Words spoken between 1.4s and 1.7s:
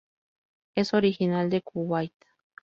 de